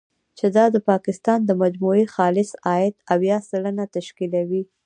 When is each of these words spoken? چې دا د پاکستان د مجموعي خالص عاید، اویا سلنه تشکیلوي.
چې 0.37 0.45
دا 0.55 0.65
د 0.71 0.77
پاکستان 0.89 1.39
د 1.45 1.51
مجموعي 1.63 2.05
خالص 2.15 2.49
عاید، 2.65 2.93
اویا 3.13 3.37
سلنه 3.49 3.83
تشکیلوي. 3.95 4.63